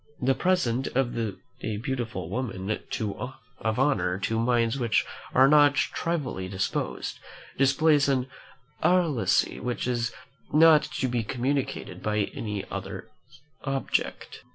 [0.19, 2.71] The presence of a beautiful woman
[3.59, 7.19] of honour, to minds which are not trivially disposed,
[7.55, 8.25] displays an
[8.81, 10.11] alacrity which is
[10.51, 13.11] not to be communicated by any other
[13.63, 14.41] object.